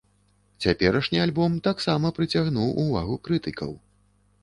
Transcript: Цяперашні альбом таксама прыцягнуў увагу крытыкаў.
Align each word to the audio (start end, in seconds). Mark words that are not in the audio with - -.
Цяперашні 0.65 1.21
альбом 1.27 1.59
таксама 1.69 2.13
прыцягнуў 2.19 2.75
увагу 2.89 3.23
крытыкаў. 3.27 3.81